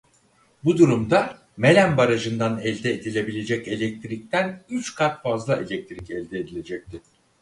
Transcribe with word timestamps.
Bu 0.63 0.77
durumda 0.77 1.37
Melen 1.57 1.97
Barajından 1.97 2.59
elde 2.59 2.93
edilebilecek 2.93 3.67
elektrikten 3.67 4.63
üç 4.69 4.95
kat 4.95 5.23
fazla 5.23 5.55
elektrik 5.61 6.09
elde 6.11 6.39
edilecekti. 6.39 7.01